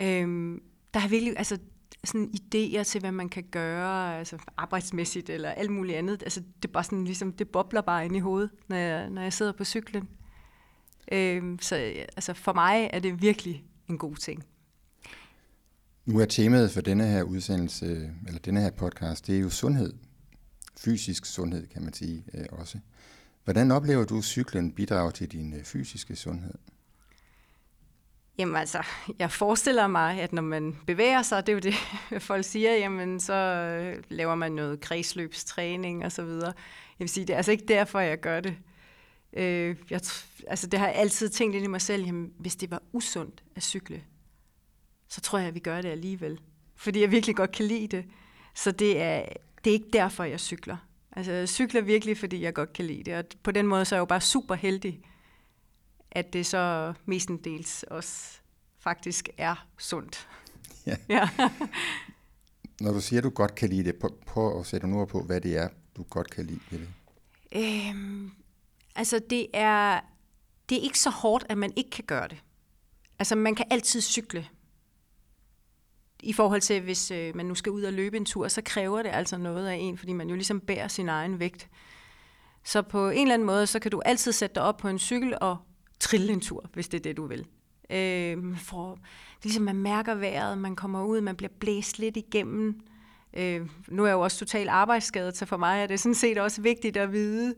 Øhm, 0.00 0.62
der 0.94 1.00
er 1.00 1.08
virkelig, 1.08 1.34
altså 1.36 1.58
sådan 2.04 2.30
idéer 2.34 2.82
til, 2.82 3.00
hvad 3.00 3.12
man 3.12 3.28
kan 3.28 3.44
gøre, 3.50 4.18
altså 4.18 4.38
arbejdsmæssigt 4.56 5.30
eller 5.30 5.50
alt 5.50 5.70
muligt 5.70 5.98
andet. 5.98 6.22
Altså, 6.22 6.40
det 6.40 6.68
er 6.68 6.72
bare 6.72 6.84
sådan, 6.84 7.04
ligesom, 7.04 7.32
det 7.32 7.48
bobler 7.48 7.80
bare 7.80 8.04
ind 8.04 8.16
i 8.16 8.18
hovedet, 8.18 8.50
når 8.68 8.76
jeg, 8.76 9.10
når 9.10 9.22
jeg 9.22 9.32
sidder 9.32 9.52
på 9.52 9.64
cyklen. 9.64 10.08
Øhm, 11.12 11.58
så 11.58 11.76
altså, 12.16 12.34
for 12.34 12.52
mig 12.52 12.90
er 12.92 12.98
det 12.98 13.22
virkelig 13.22 13.64
en 13.88 13.98
god 13.98 14.16
ting. 14.16 14.44
Nu 16.06 16.18
er 16.18 16.24
temaet 16.24 16.70
for 16.70 16.80
denne 16.80 17.06
her 17.06 17.22
udsendelse, 17.22 18.10
eller 18.26 18.40
denne 18.40 18.60
her 18.60 18.70
podcast, 18.70 19.26
det 19.26 19.36
er 19.36 19.40
jo 19.40 19.50
sundhed. 19.50 19.92
Fysisk 20.76 21.26
sundhed, 21.26 21.66
kan 21.66 21.82
man 21.82 21.92
sige 21.92 22.24
øh, 22.34 22.44
også. 22.52 22.78
Hvordan 23.44 23.70
oplever 23.70 24.04
du, 24.04 24.18
at 24.18 24.24
cyklen 24.24 24.72
bidrager 24.72 25.10
til 25.10 25.32
din 25.32 25.54
øh, 25.54 25.64
fysiske 25.64 26.16
sundhed? 26.16 26.54
Jamen 28.38 28.56
altså, 28.56 28.82
jeg 29.18 29.32
forestiller 29.32 29.86
mig, 29.86 30.20
at 30.20 30.32
når 30.32 30.42
man 30.42 30.76
bevæger 30.86 31.22
sig, 31.22 31.46
det 31.46 31.52
er 31.52 31.54
jo 31.54 31.60
det, 31.60 31.74
folk 32.30 32.44
siger, 32.44 32.72
jamen 32.72 33.20
så 33.20 33.34
øh, 33.34 34.02
laver 34.08 34.34
man 34.34 34.52
noget 34.52 34.80
kredsløbstræning 34.80 36.04
og 36.04 36.12
så 36.12 36.22
videre. 36.22 36.52
Jeg 36.98 37.04
vil 37.04 37.08
sige, 37.08 37.26
det 37.26 37.32
er 37.32 37.36
altså 37.36 37.52
ikke 37.52 37.64
derfor, 37.68 38.00
jeg 38.00 38.20
gør 38.20 38.40
det. 38.40 38.56
Øh, 39.32 39.76
jeg, 39.90 40.00
altså 40.46 40.66
det 40.66 40.80
har 40.80 40.86
jeg 40.86 40.96
altid 40.96 41.28
tænkt 41.28 41.56
ind 41.56 41.64
i 41.64 41.68
mig 41.68 41.80
selv, 41.80 42.04
jamen 42.04 42.32
hvis 42.38 42.56
det 42.56 42.70
var 42.70 42.82
usundt 42.92 43.42
at 43.56 43.62
cykle, 43.62 44.02
så 45.08 45.20
tror 45.20 45.38
jeg, 45.38 45.48
at 45.48 45.54
vi 45.54 45.60
gør 45.60 45.80
det 45.80 45.88
alligevel. 45.88 46.40
Fordi 46.76 47.00
jeg 47.00 47.10
virkelig 47.10 47.36
godt 47.36 47.52
kan 47.52 47.64
lide 47.64 47.96
det. 47.96 48.04
Så 48.54 48.70
det 48.70 49.02
er, 49.02 49.24
det 49.64 49.70
er 49.70 49.74
ikke 49.74 49.90
derfor, 49.92 50.24
jeg 50.24 50.40
cykler. 50.40 50.76
Altså 51.12 51.32
jeg 51.32 51.48
cykler 51.48 51.80
virkelig, 51.80 52.18
fordi 52.18 52.42
jeg 52.42 52.54
godt 52.54 52.72
kan 52.72 52.84
lide 52.84 53.04
det. 53.04 53.14
Og 53.14 53.24
på 53.42 53.50
den 53.50 53.66
måde 53.66 53.84
så 53.84 53.94
er 53.94 53.96
jeg 53.96 54.00
jo 54.00 54.04
bare 54.04 54.20
super 54.20 54.54
heldig, 54.54 55.00
at 56.18 56.32
det 56.32 56.46
så 56.46 56.92
mestendels 57.06 57.82
også 57.82 58.38
faktisk 58.78 59.28
er 59.38 59.66
sundt. 59.78 60.28
Ja. 60.86 60.96
ja. 61.16 61.28
Når 62.80 62.92
du 62.92 63.00
siger, 63.00 63.20
at 63.20 63.24
du 63.24 63.30
godt 63.30 63.54
kan 63.54 63.68
lide 63.68 63.84
det, 63.84 63.94
prøv 64.26 64.60
at 64.60 64.66
sætte 64.66 64.86
nogle 64.86 65.02
ord 65.02 65.08
på, 65.08 65.22
hvad 65.22 65.40
det 65.40 65.56
er, 65.56 65.68
du 65.96 66.02
godt 66.02 66.30
kan 66.30 66.44
lide 66.44 66.60
ved 66.70 66.78
det. 66.78 66.88
Øhm, 67.52 68.30
altså, 68.96 69.20
det 69.30 69.46
er, 69.54 70.00
det 70.68 70.78
er 70.78 70.82
ikke 70.82 70.98
så 70.98 71.10
hårdt, 71.10 71.46
at 71.48 71.58
man 71.58 71.72
ikke 71.76 71.90
kan 71.90 72.04
gøre 72.04 72.28
det. 72.28 72.38
Altså, 73.18 73.34
man 73.34 73.54
kan 73.54 73.66
altid 73.70 74.00
cykle. 74.00 74.46
I 76.22 76.32
forhold 76.32 76.60
til, 76.60 76.80
hvis 76.80 77.10
øh, 77.10 77.36
man 77.36 77.46
nu 77.46 77.54
skal 77.54 77.72
ud 77.72 77.82
og 77.82 77.92
løbe 77.92 78.16
en 78.16 78.24
tur, 78.24 78.48
så 78.48 78.62
kræver 78.64 79.02
det 79.02 79.10
altså 79.10 79.36
noget 79.36 79.68
af 79.68 79.74
en, 79.74 79.98
fordi 79.98 80.12
man 80.12 80.28
jo 80.28 80.34
ligesom 80.34 80.60
bærer 80.60 80.88
sin 80.88 81.08
egen 81.08 81.38
vægt. 81.38 81.68
Så 82.64 82.82
på 82.82 83.08
en 83.08 83.22
eller 83.22 83.34
anden 83.34 83.46
måde, 83.46 83.66
så 83.66 83.78
kan 83.78 83.90
du 83.90 84.02
altid 84.04 84.32
sætte 84.32 84.54
dig 84.54 84.62
op 84.62 84.76
på 84.76 84.88
en 84.88 84.98
cykel 84.98 85.38
og 85.40 85.56
trille 86.00 86.32
en 86.32 86.40
tur, 86.40 86.70
hvis 86.72 86.88
det 86.88 86.98
er 86.98 87.02
det, 87.02 87.16
du 87.16 87.26
vil. 87.26 87.46
Øh, 87.90 88.56
for, 88.56 88.98
ligesom 89.42 89.64
man 89.64 89.76
mærker 89.76 90.14
vejret, 90.14 90.58
man 90.58 90.76
kommer 90.76 91.04
ud, 91.04 91.20
man 91.20 91.36
bliver 91.36 91.52
blæst 91.60 91.98
lidt 91.98 92.16
igennem. 92.16 92.80
Øh, 93.34 93.68
nu 93.88 94.02
er 94.02 94.06
jeg 94.06 94.14
jo 94.14 94.20
også 94.20 94.38
totalt 94.38 94.68
arbejdsskadet, 94.68 95.36
så 95.36 95.46
for 95.46 95.56
mig 95.56 95.82
er 95.82 95.86
det 95.86 96.00
sådan 96.00 96.14
set 96.14 96.38
også 96.38 96.62
vigtigt 96.62 96.96
at 96.96 97.12
vide 97.12 97.54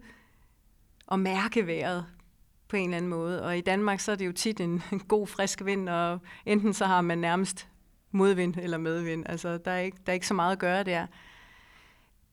og 1.06 1.20
mærke 1.20 1.66
vejret 1.66 2.06
på 2.68 2.76
en 2.76 2.84
eller 2.84 2.96
anden 2.96 3.10
måde. 3.10 3.42
Og 3.42 3.58
i 3.58 3.60
Danmark 3.60 4.00
så 4.00 4.12
er 4.12 4.16
det 4.16 4.26
jo 4.26 4.32
tit 4.32 4.60
en, 4.60 4.82
en 4.92 5.00
god, 5.00 5.26
frisk 5.26 5.64
vind, 5.64 5.88
og 5.88 6.18
enten 6.46 6.74
så 6.74 6.84
har 6.84 7.00
man 7.00 7.18
nærmest 7.18 7.68
modvind 8.10 8.56
eller 8.56 8.78
medvind. 8.78 9.24
Altså, 9.28 9.58
der 9.58 9.70
er 9.70 9.80
ikke, 9.80 9.98
der 10.06 10.12
er 10.12 10.14
ikke 10.14 10.26
så 10.26 10.34
meget 10.34 10.52
at 10.52 10.58
gøre 10.58 10.84
der. 10.84 11.06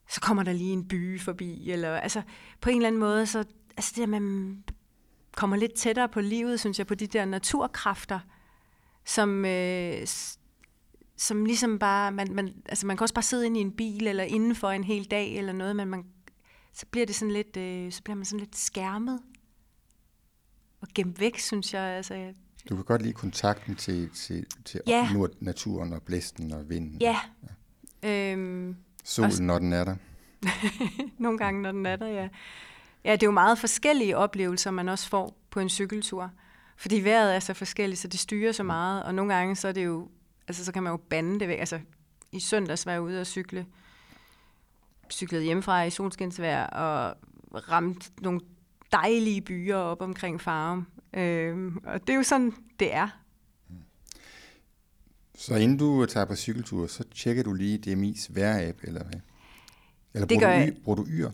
Så 0.09 0.21
kommer 0.21 0.43
der 0.43 0.53
lige 0.53 0.73
en 0.73 0.87
by 0.87 1.21
forbi, 1.21 1.71
eller 1.71 1.97
altså, 1.97 2.21
på 2.61 2.69
en 2.69 2.75
eller 2.75 2.87
anden 2.87 2.99
måde, 2.99 3.25
så 3.25 3.43
altså 3.77 3.93
det 3.95 4.01
der 4.01 4.19
med, 4.19 4.55
kommer 5.37 5.57
lidt 5.57 5.73
tættere 5.73 6.09
på 6.09 6.21
livet, 6.21 6.59
synes 6.59 6.77
jeg, 6.77 6.87
på 6.87 6.95
de 6.95 7.07
der 7.07 7.25
naturkræfter, 7.25 8.19
som, 9.05 9.45
øh, 9.45 10.07
som 11.17 11.45
ligesom 11.45 11.79
bare, 11.79 12.11
man, 12.11 12.27
man, 12.31 12.53
altså 12.65 12.87
man 12.87 12.97
kan 12.97 13.03
også 13.03 13.13
bare 13.13 13.23
sidde 13.23 13.45
inde 13.45 13.59
i 13.59 13.61
en 13.61 13.71
bil, 13.71 14.07
eller 14.07 14.23
indenfor 14.23 14.69
en 14.69 14.83
hel 14.83 15.05
dag, 15.05 15.37
eller 15.37 15.53
noget, 15.53 15.75
men 15.75 15.87
man, 15.87 16.05
så 16.73 16.85
bliver 16.91 17.05
det 17.05 17.15
sådan 17.15 17.33
lidt, 17.33 17.57
øh, 17.57 17.91
så 17.91 18.03
bliver 18.03 18.15
man 18.15 18.25
sådan 18.25 18.39
lidt 18.39 18.57
skærmet, 18.57 19.19
og 20.81 20.87
gemt 20.95 21.19
væk, 21.19 21.39
synes 21.39 21.73
jeg. 21.73 21.81
Altså, 21.81 22.33
du 22.69 22.75
kan 22.75 22.85
godt 22.85 23.01
lide 23.01 23.13
kontakten 23.13 23.75
til, 23.75 24.09
til, 24.09 24.45
til 24.65 24.81
ja. 24.87 25.09
naturen 25.39 25.93
og 25.93 26.01
blæsten 26.01 26.51
og 26.51 26.69
vinden. 26.69 27.01
Ja. 27.01 27.17
Øhm, 28.03 28.75
Solen, 29.03 29.31
og, 29.31 29.41
når 29.41 29.59
den 29.59 29.73
er 29.73 29.83
der. 29.83 29.95
Nogle 31.23 31.37
gange, 31.37 31.61
når 31.61 31.71
den 31.71 31.85
er 31.85 31.95
der, 31.95 32.07
ja. 32.07 32.27
Ja, 33.07 33.11
det 33.11 33.23
er 33.23 33.27
jo 33.27 33.31
meget 33.31 33.57
forskellige 33.57 34.17
oplevelser, 34.17 34.71
man 34.71 34.89
også 34.89 35.09
får 35.09 35.37
på 35.49 35.59
en 35.59 35.69
cykeltur. 35.69 36.31
Fordi 36.77 37.03
vejret 37.03 37.35
er 37.35 37.39
så 37.39 37.53
forskelligt, 37.53 38.01
så 38.01 38.07
det 38.07 38.19
styrer 38.19 38.51
så 38.51 38.63
meget, 38.63 39.03
og 39.03 39.15
nogle 39.15 39.33
gange 39.33 39.55
så 39.55 39.67
er 39.67 39.71
det 39.71 39.85
jo, 39.85 40.09
altså 40.47 40.65
så 40.65 40.71
kan 40.71 40.83
man 40.83 40.91
jo 40.91 40.97
bande 40.97 41.39
det 41.39 41.47
væk. 41.47 41.59
Altså 41.59 41.79
i 42.31 42.39
søndags 42.39 42.85
var 42.85 42.91
jeg 42.91 43.01
ude 43.01 43.21
og 43.21 43.27
cykle, 43.27 43.65
cyklede 45.11 45.43
hjemmefra 45.43 45.83
i 45.83 45.89
solskinsvær 45.89 46.63
og 46.63 47.17
ramte 47.71 48.11
nogle 48.21 48.41
dejlige 48.91 49.41
byer 49.41 49.75
op 49.75 50.01
omkring 50.01 50.41
Farum. 50.41 50.87
Øhm, 51.13 51.77
og 51.85 52.01
det 52.01 52.09
er 52.09 52.17
jo 52.17 52.23
sådan, 52.23 52.53
det 52.79 52.93
er. 52.93 53.09
Så 55.35 55.55
inden 55.55 55.77
du 55.77 56.05
tager 56.05 56.25
på 56.25 56.35
cykeltur, 56.35 56.87
så 56.87 57.03
tjekker 57.15 57.43
du 57.43 57.53
lige 57.53 57.77
DMI's 57.77 58.27
vejr-app, 58.33 58.79
eller 58.83 59.03
hvad? 59.03 59.19
Eller 60.13 60.27
det 60.27 60.39
bruger, 60.39 60.57
gør 60.57 60.65
du, 60.65 60.71
y, 60.71 60.83
bruger 60.83 60.95
du 60.95 61.05
yr? 61.09 61.31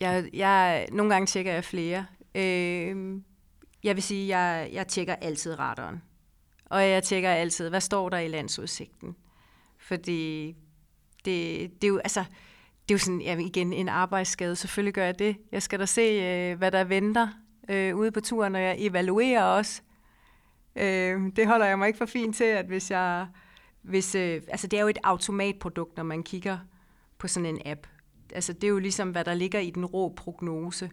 Jeg, 0.00 0.28
jeg, 0.32 0.86
nogle 0.92 1.12
gange 1.12 1.26
tjekker 1.26 1.52
jeg 1.52 1.64
flere. 1.64 2.06
Øh, 2.34 3.20
jeg 3.84 3.94
vil 3.94 4.02
sige, 4.02 4.38
jeg, 4.38 4.70
jeg 4.72 4.86
tjekker 4.86 5.14
altid 5.14 5.58
radaren. 5.58 6.02
Og 6.64 6.88
jeg 6.88 7.02
tjekker 7.02 7.30
altid, 7.30 7.68
hvad 7.68 7.80
står 7.80 8.08
der 8.08 8.18
i 8.18 8.28
landsudsigten. 8.28 9.16
Fordi 9.78 10.56
det, 11.24 11.70
det 11.82 11.84
er 11.84 11.88
jo, 11.88 11.98
altså, 11.98 12.20
det 12.88 12.90
er 12.90 12.94
jo 12.94 12.98
sådan, 12.98 13.20
jamen 13.20 13.46
igen, 13.46 13.72
en 13.72 13.88
arbejdsskade. 13.88 14.56
Selvfølgelig 14.56 14.94
gør 14.94 15.04
jeg 15.04 15.18
det. 15.18 15.36
Jeg 15.52 15.62
skal 15.62 15.80
da 15.80 15.86
se, 15.86 16.00
øh, 16.00 16.58
hvad 16.58 16.70
der 16.70 16.84
venter 16.84 17.28
øh, 17.68 17.96
ude 17.96 18.12
på 18.12 18.20
turen, 18.20 18.54
og 18.54 18.62
jeg 18.62 18.76
evaluerer 18.78 19.42
også. 19.42 19.82
Øh, 20.76 21.20
det 21.36 21.46
holder 21.46 21.66
jeg 21.66 21.78
mig 21.78 21.86
ikke 21.86 21.98
for 21.98 22.06
fint 22.06 22.36
til, 22.36 22.44
at 22.44 22.66
hvis 22.66 22.90
jeg... 22.90 23.26
Hvis, 23.82 24.14
øh, 24.14 24.42
altså, 24.48 24.66
det 24.66 24.76
er 24.76 24.82
jo 24.82 24.88
et 24.88 24.98
automatprodukt, 25.04 25.96
når 25.96 26.04
man 26.04 26.22
kigger 26.22 26.58
på 27.18 27.28
sådan 27.28 27.46
en 27.46 27.62
app 27.64 27.86
altså 28.34 28.52
det 28.52 28.64
er 28.64 28.68
jo 28.68 28.78
ligesom, 28.78 29.10
hvad 29.10 29.24
der 29.24 29.34
ligger 29.34 29.60
i 29.60 29.70
den 29.70 29.84
rå 29.84 30.08
prognose. 30.08 30.90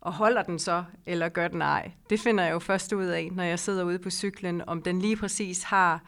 Og 0.00 0.12
holder 0.12 0.42
den 0.42 0.58
så, 0.58 0.84
eller 1.06 1.28
gør 1.28 1.48
den 1.48 1.62
ej? 1.62 1.92
Det 2.10 2.20
finder 2.20 2.44
jeg 2.44 2.52
jo 2.52 2.58
først 2.58 2.92
ud 2.92 3.04
af, 3.04 3.28
når 3.32 3.42
jeg 3.42 3.58
sidder 3.58 3.84
ude 3.84 3.98
på 3.98 4.10
cyklen, 4.10 4.68
om 4.68 4.82
den 4.82 5.00
lige 5.00 5.16
præcis 5.16 5.62
har 5.62 6.04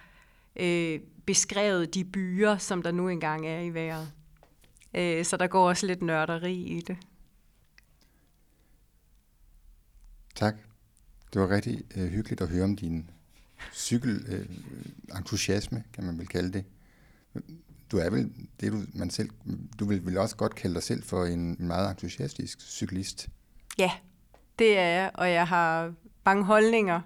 øh, 0.57 1.01
beskrevet 1.27 1.95
de 1.95 2.05
byer, 2.05 2.57
som 2.57 2.83
der 2.83 2.91
nu 2.91 3.09
engang 3.09 3.47
er 3.47 3.61
i 3.61 3.71
vejret. 3.71 4.13
Øh, 4.95 5.25
så 5.25 5.37
der 5.37 5.47
går 5.47 5.69
også 5.69 5.87
lidt 5.87 6.03
nørderi 6.03 6.55
i 6.55 6.81
det. 6.81 6.97
Tak. 10.35 10.55
Det 11.33 11.41
var 11.41 11.51
rigtig 11.51 11.83
øh, 11.97 12.09
hyggeligt 12.09 12.41
at 12.41 12.49
høre 12.49 12.65
om 12.65 12.77
din 12.77 13.11
cykelentusiasme, 13.75 15.79
øh, 15.79 15.85
øh 15.85 15.93
kan 15.93 16.05
man 16.05 16.19
vel 16.19 16.27
kalde 16.27 16.53
det 16.53 16.65
du 17.93 17.97
er 17.99 18.11
vel, 18.11 18.33
det 18.61 18.73
du, 18.73 18.83
man 18.95 19.11
selv, 19.11 19.31
du 19.79 19.85
vil 19.85 20.07
vel 20.07 20.19
også 20.19 20.37
godt 20.37 20.55
kalde 20.55 20.75
dig 20.75 20.83
selv 20.83 21.03
for 21.03 21.25
en 21.25 21.57
meget 21.59 21.91
entusiastisk 21.91 22.61
cyklist. 22.61 23.29
Ja, 23.79 23.91
det 24.59 24.79
er 24.79 24.89
jeg, 24.89 25.11
og 25.15 25.31
jeg 25.31 25.49
har 25.49 25.93
mange 26.25 26.45
holdninger 26.45 27.01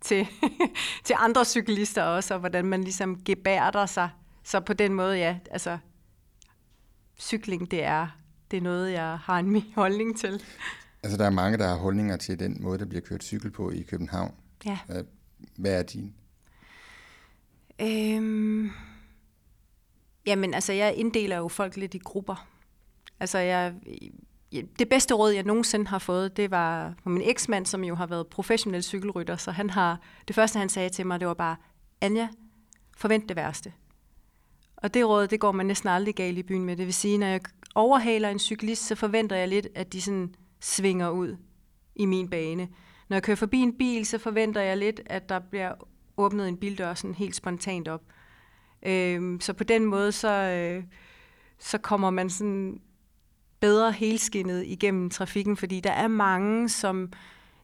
til, 0.00 0.26
til 1.04 1.16
andre 1.18 1.44
cyklister 1.44 2.02
også, 2.02 2.34
og 2.34 2.40
hvordan 2.40 2.64
man 2.64 2.84
ligesom 2.84 3.24
gebærder 3.24 3.86
sig. 3.86 4.10
Så 4.44 4.60
på 4.60 4.72
den 4.72 4.94
måde, 4.94 5.16
ja, 5.16 5.38
altså, 5.50 5.78
cykling, 7.18 7.70
det 7.70 7.84
er, 7.84 8.08
det 8.50 8.56
er 8.56 8.60
noget, 8.60 8.92
jeg 8.92 9.18
har 9.18 9.38
en 9.38 9.64
holdning 9.74 10.18
til. 10.18 10.42
Altså, 11.02 11.18
der 11.18 11.24
er 11.24 11.30
mange, 11.30 11.58
der 11.58 11.68
har 11.68 11.76
holdninger 11.76 12.16
til 12.16 12.38
den 12.38 12.56
måde, 12.60 12.78
der 12.78 12.84
bliver 12.84 13.02
kørt 13.02 13.24
cykel 13.24 13.50
på 13.50 13.70
i 13.70 13.82
København. 13.82 14.34
Ja. 14.64 14.78
Hvad 15.56 15.78
er 15.78 15.82
din? 15.82 16.14
Øhm 17.80 18.70
Jamen, 20.26 20.54
altså, 20.54 20.72
jeg 20.72 20.94
inddeler 20.96 21.36
jo 21.36 21.48
folk 21.48 21.76
lidt 21.76 21.94
i 21.94 21.98
grupper. 21.98 22.48
Altså, 23.20 23.38
jeg, 23.38 23.74
det 24.78 24.88
bedste 24.88 25.14
råd, 25.14 25.30
jeg 25.30 25.44
nogensinde 25.44 25.86
har 25.86 25.98
fået, 25.98 26.36
det 26.36 26.50
var 26.50 26.94
fra 27.02 27.10
min 27.10 27.22
eksmand, 27.22 27.66
som 27.66 27.84
jo 27.84 27.94
har 27.94 28.06
været 28.06 28.26
professionel 28.26 28.82
cykelrytter, 28.82 29.36
så 29.36 29.50
han 29.50 29.70
har, 29.70 30.00
det 30.28 30.36
første, 30.36 30.58
han 30.58 30.68
sagde 30.68 30.88
til 30.88 31.06
mig, 31.06 31.20
det 31.20 31.28
var 31.28 31.34
bare, 31.34 31.56
Anja, 32.00 32.28
forvent 32.96 33.28
det 33.28 33.36
værste. 33.36 33.72
Og 34.76 34.94
det 34.94 35.06
råd, 35.06 35.26
det 35.26 35.40
går 35.40 35.52
man 35.52 35.66
næsten 35.66 35.88
aldrig 35.88 36.14
galt 36.14 36.38
i 36.38 36.42
byen 36.42 36.64
med. 36.64 36.76
Det 36.76 36.86
vil 36.86 36.94
sige, 36.94 37.18
når 37.18 37.26
jeg 37.26 37.40
overhaler 37.74 38.28
en 38.28 38.38
cyklist, 38.38 38.86
så 38.86 38.94
forventer 38.94 39.36
jeg 39.36 39.48
lidt, 39.48 39.68
at 39.74 39.92
de 39.92 40.00
sådan 40.00 40.34
svinger 40.60 41.10
ud 41.10 41.36
i 41.96 42.06
min 42.06 42.30
bane. 42.30 42.68
Når 43.08 43.16
jeg 43.16 43.22
kører 43.22 43.36
forbi 43.36 43.58
en 43.58 43.78
bil, 43.78 44.06
så 44.06 44.18
forventer 44.18 44.60
jeg 44.60 44.76
lidt, 44.76 45.00
at 45.06 45.28
der 45.28 45.38
bliver 45.38 45.72
åbnet 46.16 46.48
en 46.48 46.56
bildør 46.56 46.94
sådan 46.94 47.14
helt 47.14 47.36
spontant 47.36 47.88
op. 47.88 48.02
Øh, 48.86 49.40
så 49.40 49.52
på 49.52 49.64
den 49.64 49.84
måde, 49.84 50.12
så, 50.12 50.28
øh, 50.28 50.84
så 51.58 51.78
kommer 51.78 52.10
man 52.10 52.30
sådan 52.30 52.80
bedre 53.60 53.92
helskinnet 53.92 54.64
igennem 54.66 55.10
trafikken, 55.10 55.56
fordi 55.56 55.80
der 55.80 55.92
er 55.92 56.08
mange, 56.08 56.68
som 56.68 57.06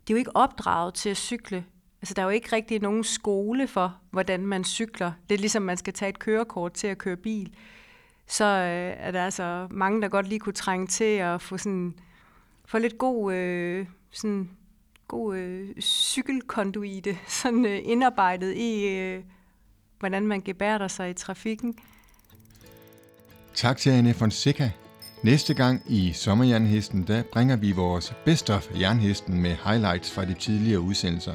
de 0.08 0.12
er 0.12 0.14
jo 0.14 0.18
ikke 0.18 0.36
opdraget 0.36 0.94
til 0.94 1.10
at 1.10 1.16
cykle. 1.16 1.64
Altså, 2.02 2.14
der 2.14 2.22
er 2.22 2.26
jo 2.26 2.30
ikke 2.30 2.56
rigtig 2.56 2.80
nogen 2.80 3.04
skole 3.04 3.68
for, 3.68 3.96
hvordan 4.10 4.46
man 4.46 4.64
cykler. 4.64 5.12
Det 5.28 5.34
er 5.34 5.38
ligesom, 5.38 5.62
man 5.62 5.76
skal 5.76 5.92
tage 5.92 6.08
et 6.08 6.18
kørekort 6.18 6.72
til 6.72 6.86
at 6.86 6.98
køre 6.98 7.16
bil. 7.16 7.54
Så 8.26 8.44
øh, 8.44 9.06
er 9.06 9.10
der 9.10 9.24
altså 9.24 9.68
mange, 9.70 10.02
der 10.02 10.08
godt 10.08 10.28
lige 10.28 10.38
kunne 10.38 10.52
trænge 10.52 10.86
til 10.86 11.04
at 11.04 11.42
få 11.42 11.58
sådan 11.58 11.94
få 12.64 12.78
lidt 12.78 12.98
god, 12.98 13.32
øh, 13.34 13.86
sådan, 14.10 14.50
god 15.08 15.36
øh, 15.36 15.80
cykelkonduite 15.80 17.18
sådan, 17.42 17.66
øh, 17.66 17.78
indarbejdet 17.82 18.54
i, 18.56 18.88
øh, 18.88 19.22
hvordan 19.98 20.26
man 20.26 20.40
gebærder 20.40 20.88
sig 20.88 21.10
i 21.10 21.14
trafikken. 21.14 21.74
Tak 23.54 23.76
til 23.76 23.90
Anne 23.90 24.14
Fonseca. 24.14 24.70
Næste 25.22 25.54
gang 25.54 25.82
i 25.86 26.12
Sommerjernhesten, 26.12 27.04
der 27.06 27.22
bringer 27.32 27.56
vi 27.56 27.72
vores 27.72 28.14
Best 28.24 28.50
of 28.50 28.68
Jernhesten 28.80 29.42
med 29.42 29.56
highlights 29.64 30.10
fra 30.10 30.24
de 30.24 30.34
tidligere 30.34 30.80
udsendelser. 30.80 31.34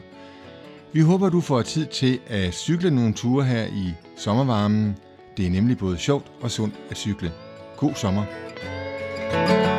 Vi 0.93 1.01
håber, 1.01 1.29
du 1.29 1.41
får 1.41 1.61
tid 1.61 1.85
til 1.85 2.19
at 2.27 2.53
cykle 2.53 2.91
nogle 2.91 3.13
ture 3.13 3.45
her 3.45 3.65
i 3.65 3.93
sommervarmen. 4.17 4.97
Det 5.37 5.45
er 5.47 5.49
nemlig 5.49 5.77
både 5.77 5.97
sjovt 5.97 6.31
og 6.41 6.51
sundt 6.51 6.75
at 6.89 6.97
cykle. 6.97 7.31
God 7.77 7.95
sommer. 7.95 8.25
thank 9.33 9.67
you 9.67 9.72